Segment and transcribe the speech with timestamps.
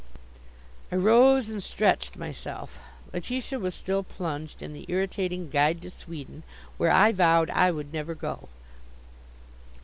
[0.91, 2.79] '"I rose and stretched myself.
[3.13, 6.41] Letitia was still plunged in the irritating guide to Sweden,
[6.77, 8.49] where I vowed I would never go.